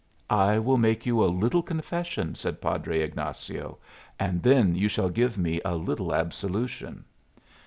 "I 0.31 0.57
will 0.57 0.79
make 0.79 1.05
you 1.05 1.23
a 1.23 1.29
little 1.31 1.61
confession," 1.61 2.33
said 2.33 2.59
Padre 2.59 3.01
Ignazio, 3.01 3.77
"and 4.19 4.41
then 4.41 4.73
you 4.73 4.87
shall 4.87 5.09
give 5.09 5.37
me 5.37 5.61
a 5.63 5.75
little 5.75 6.11
absolution." 6.15 7.05